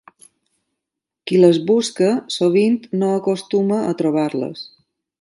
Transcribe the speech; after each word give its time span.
Qui 1.31 1.37
les 1.43 1.59
busca 1.69 2.09
sovint 2.39 2.83
no 3.03 3.13
acostuma 3.21 3.81
a 3.93 3.97
trobar-les. 4.05 4.69